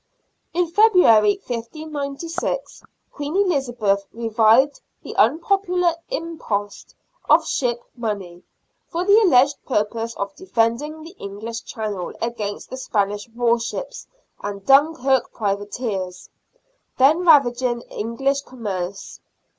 In 0.51 0.65
February, 0.65 1.39
1596, 1.45 2.81
Queen 3.11 3.35
Elizabeth 3.35 4.07
revived 4.11 4.81
the 5.03 5.15
un 5.15 5.37
popular 5.37 5.93
impost 6.09 6.95
of 7.29 7.45
ship 7.47 7.83
money, 7.95 8.41
for 8.89 9.05
the 9.05 9.21
alleged 9.21 9.63
purpose 9.63 10.15
of 10.15 10.33
defending 10.33 11.03
the 11.03 11.15
English 11.19 11.65
Channel 11.65 12.13
against 12.19 12.71
the 12.71 12.77
Spanish 12.77 13.29
war 13.29 13.59
ships 13.59 14.07
and 14.41 14.65
Dunkirk 14.65 15.31
privateers 15.33 16.29
then 16.97 17.19
ravaging 17.23 17.81
English 17.83 18.41
com 18.41 18.63
merce. 18.63 19.19